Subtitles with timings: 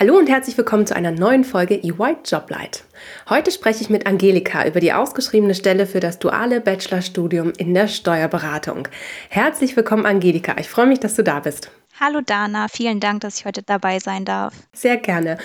[0.00, 2.84] Hallo und herzlich willkommen zu einer neuen Folge EY Joblight.
[3.28, 7.88] Heute spreche ich mit Angelika über die ausgeschriebene Stelle für das duale Bachelorstudium in der
[7.88, 8.86] Steuerberatung.
[9.28, 10.54] Herzlich willkommen, Angelika.
[10.60, 11.72] Ich freue mich, dass du da bist.
[11.98, 14.54] Hallo Dana, vielen Dank, dass ich heute dabei sein darf.
[14.72, 15.36] Sehr gerne.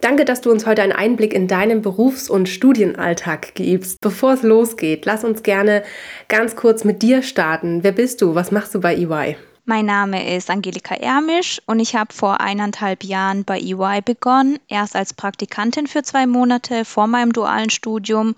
[0.00, 4.00] Danke, dass du uns heute einen Einblick in deinen Berufs- und Studienalltag gibst.
[4.00, 5.82] Bevor es losgeht, lass uns gerne
[6.28, 7.82] ganz kurz mit dir starten.
[7.82, 8.36] Wer bist du?
[8.36, 9.36] Was machst du bei EY?
[9.68, 14.96] Mein Name ist Angelika Ermisch und ich habe vor eineinhalb Jahren bei EY begonnen, erst
[14.96, 18.34] als Praktikantin für zwei Monate vor meinem dualen Studium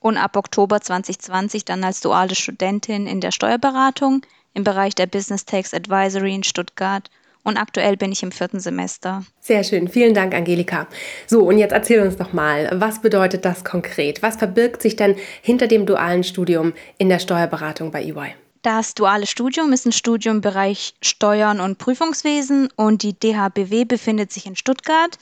[0.00, 4.22] und ab Oktober 2020 dann als duale Studentin in der Steuerberatung
[4.54, 7.08] im Bereich der Business Tax Advisory in Stuttgart.
[7.44, 9.22] Und aktuell bin ich im vierten Semester.
[9.38, 9.86] Sehr schön.
[9.86, 10.88] Vielen Dank, Angelika.
[11.28, 14.20] So, und jetzt erzähl uns doch mal, was bedeutet das konkret?
[14.20, 18.34] Was verbirgt sich denn hinter dem dualen Studium in der Steuerberatung bei EY?
[18.62, 24.32] Das duale Studium ist ein Studium im Bereich Steuern und Prüfungswesen und die DHBW befindet
[24.32, 25.18] sich in Stuttgart.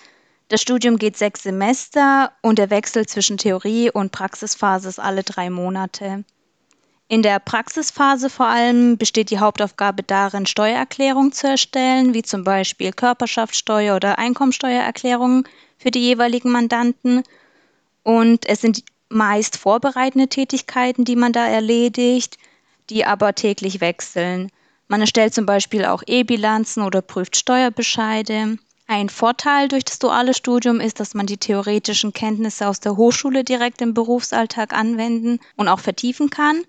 [0.49, 5.49] Das Studium geht sechs Semester und der Wechsel zwischen Theorie und Praxisphase ist alle drei
[5.49, 6.25] Monate.
[7.09, 12.93] In der Praxisphase vor allem besteht die Hauptaufgabe darin, Steuererklärungen zu erstellen, wie zum Beispiel
[12.93, 15.45] Körperschaftssteuer oder Einkommensteuererklärungen
[15.79, 17.23] für die jeweiligen Mandanten.
[18.03, 22.37] Und es sind meist vorbereitende Tätigkeiten, die man da erledigt
[22.91, 24.51] die aber täglich wechseln.
[24.89, 28.59] Man erstellt zum Beispiel auch E-Bilanzen oder prüft Steuerbescheide.
[28.89, 33.45] Ein Vorteil durch das duale Studium ist, dass man die theoretischen Kenntnisse aus der Hochschule
[33.45, 36.65] direkt im Berufsalltag anwenden und auch vertiefen kann.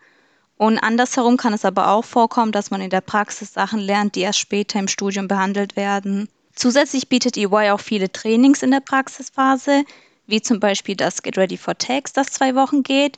[0.56, 4.22] Und andersherum kann es aber auch vorkommen, dass man in der Praxis Sachen lernt, die
[4.22, 6.30] erst später im Studium behandelt werden.
[6.54, 9.84] Zusätzlich bietet EY auch viele Trainings in der Praxisphase,
[10.28, 13.18] wie zum Beispiel das Get Ready for Tax, das zwei Wochen geht,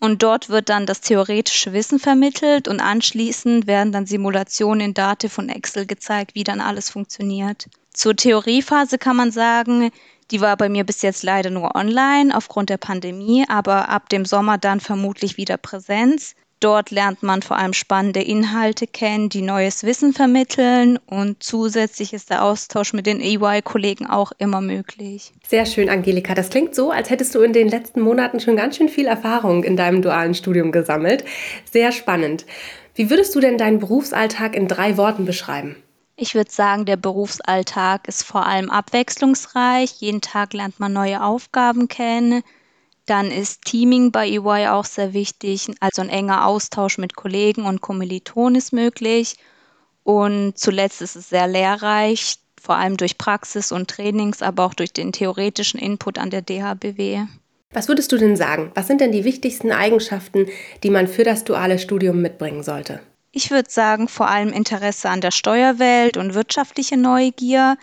[0.00, 5.38] und dort wird dann das theoretische Wissen vermittelt und anschließend werden dann Simulationen in Dativ
[5.38, 7.68] und Excel gezeigt, wie dann alles funktioniert.
[7.92, 9.90] Zur Theoriephase kann man sagen,
[10.30, 14.24] die war bei mir bis jetzt leider nur online aufgrund der Pandemie, aber ab dem
[14.24, 16.34] Sommer dann vermutlich wieder Präsenz.
[16.60, 22.28] Dort lernt man vor allem spannende Inhalte kennen, die neues Wissen vermitteln und zusätzlich ist
[22.28, 25.32] der Austausch mit den EY-Kollegen auch immer möglich.
[25.48, 26.34] Sehr schön, Angelika.
[26.34, 29.64] Das klingt so, als hättest du in den letzten Monaten schon ganz schön viel Erfahrung
[29.64, 31.24] in deinem dualen Studium gesammelt.
[31.70, 32.44] Sehr spannend.
[32.94, 35.76] Wie würdest du denn deinen Berufsalltag in drei Worten beschreiben?
[36.16, 39.92] Ich würde sagen, der Berufsalltag ist vor allem abwechslungsreich.
[40.00, 42.42] Jeden Tag lernt man neue Aufgaben kennen.
[43.10, 47.80] Dann ist Teaming bei EY auch sehr wichtig, also ein enger Austausch mit Kollegen und
[47.80, 49.34] Kommilitonen ist möglich.
[50.04, 54.92] Und zuletzt ist es sehr lehrreich, vor allem durch Praxis und Trainings, aber auch durch
[54.92, 57.24] den theoretischen Input an der DHBW.
[57.72, 58.70] Was würdest du denn sagen?
[58.76, 60.46] Was sind denn die wichtigsten Eigenschaften,
[60.84, 63.00] die man für das duale Studium mitbringen sollte?
[63.32, 67.76] Ich würde sagen, vor allem Interesse an der Steuerwelt und wirtschaftliche Neugier,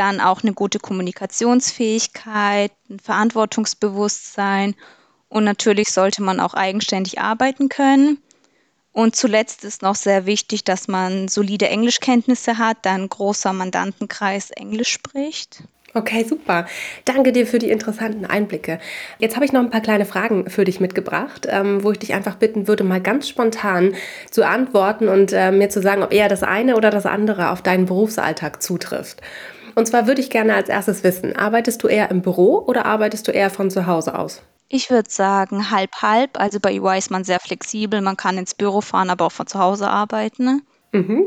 [0.00, 4.74] dann auch eine gute Kommunikationsfähigkeit, ein Verantwortungsbewusstsein
[5.28, 8.18] und natürlich sollte man auch eigenständig arbeiten können.
[8.92, 14.50] Und zuletzt ist noch sehr wichtig, dass man solide Englischkenntnisse hat, da ein großer Mandantenkreis
[14.50, 15.62] Englisch spricht.
[15.92, 16.66] Okay, super.
[17.04, 18.78] Danke dir für die interessanten Einblicke.
[19.18, 22.14] Jetzt habe ich noch ein paar kleine Fragen für dich mitgebracht, ähm, wo ich dich
[22.14, 23.94] einfach bitten würde, mal ganz spontan
[24.30, 27.60] zu antworten und äh, mir zu sagen, ob eher das eine oder das andere auf
[27.60, 29.20] deinen Berufsalltag zutrifft.
[29.74, 33.28] Und zwar würde ich gerne als erstes wissen, arbeitest du eher im Büro oder arbeitest
[33.28, 34.42] du eher von zu Hause aus?
[34.68, 36.38] Ich würde sagen halb halb.
[36.38, 38.00] Also bei EY ist man sehr flexibel.
[38.00, 40.62] Man kann ins Büro fahren, aber auch von zu Hause arbeiten.
[40.92, 41.24] Mhm.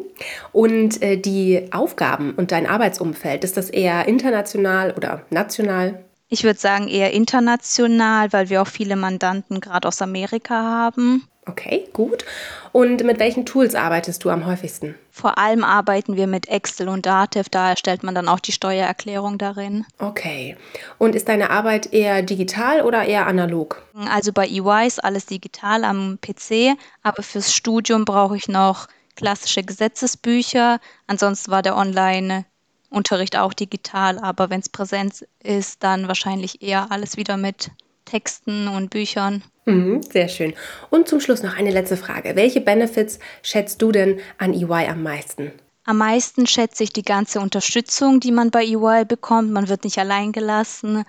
[0.52, 6.04] Und äh, die Aufgaben und dein Arbeitsumfeld, ist das eher international oder national?
[6.30, 11.28] Ich würde sagen eher international, weil wir auch viele Mandanten gerade aus Amerika haben.
[11.46, 12.24] Okay, gut.
[12.72, 14.96] Und mit welchen Tools arbeitest du am häufigsten?
[15.12, 19.38] Vor allem arbeiten wir mit Excel und Dativ, da erstellt man dann auch die Steuererklärung
[19.38, 19.86] darin.
[20.00, 20.56] Okay.
[20.98, 23.84] Und ist deine Arbeit eher digital oder eher analog?
[24.10, 29.64] Also bei EY ist alles digital am PC, aber fürs Studium brauche ich noch klassische
[29.64, 30.80] Gesetzesbücher.
[31.08, 32.46] Ansonsten war der Online
[32.90, 37.72] Unterricht auch digital, aber wenn es Präsenz ist, dann wahrscheinlich eher alles wieder mit
[38.06, 39.44] Texten und Büchern.
[39.66, 40.54] Mhm, sehr schön.
[40.90, 42.36] Und zum Schluss noch eine letzte Frage.
[42.36, 45.52] Welche Benefits schätzt du denn an EY am meisten?
[45.86, 49.52] Am meisten schätze ich die ganze Unterstützung, die man bei EY bekommt.
[49.52, 51.04] Man wird nicht allein gelassen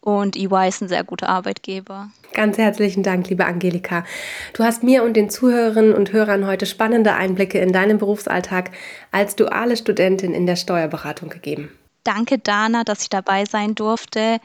[0.00, 2.10] und EY ist ein sehr guter Arbeitgeber.
[2.32, 4.04] Ganz herzlichen Dank, liebe Angelika.
[4.52, 8.70] Du hast mir und den Zuhörerinnen und Hörern heute spannende Einblicke in deinen Berufsalltag
[9.10, 11.70] als duale Studentin in der Steuerberatung gegeben.
[12.04, 14.38] Danke, Dana, dass ich dabei sein durfte.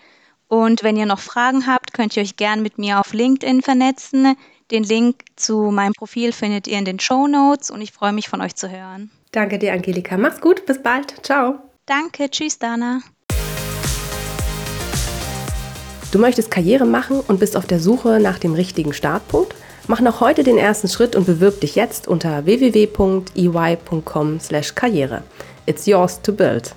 [0.51, 4.36] Und wenn ihr noch Fragen habt, könnt ihr euch gern mit mir auf LinkedIn vernetzen.
[4.69, 8.27] Den Link zu meinem Profil findet ihr in den Show Notes und ich freue mich
[8.27, 9.09] von euch zu hören.
[9.31, 10.18] Danke dir, Angelika.
[10.18, 10.65] Mach's gut.
[10.65, 11.25] Bis bald.
[11.25, 11.59] Ciao.
[11.86, 12.30] Danke.
[12.30, 13.00] Tschüss, Dana.
[16.12, 19.56] Du möchtest Karriere machen und bist auf der Suche nach dem richtigen Startpunkt?
[19.88, 25.24] Mach noch heute den ersten Schritt und bewirb dich jetzt unter www.ey.com/karriere.
[25.65, 26.75] It's yours to build.